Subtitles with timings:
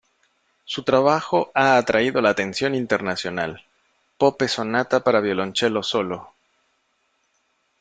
[0.65, 3.63] Su trabajo ha atraído la atención internacional:
[4.17, 6.33] "Pope "Sonata para violonchelo solo"".